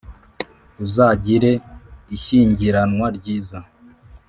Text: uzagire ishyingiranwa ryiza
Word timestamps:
uzagire 0.85 1.51
ishyingiranwa 2.15 3.05
ryiza 3.17 3.59